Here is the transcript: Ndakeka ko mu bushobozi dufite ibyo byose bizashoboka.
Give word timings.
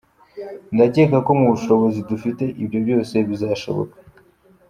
Ndakeka 0.73 1.17
ko 1.25 1.31
mu 1.39 1.45
bushobozi 1.51 1.99
dufite 2.09 2.43
ibyo 2.63 2.79
byose 2.85 3.15
bizashoboka. 3.29 3.95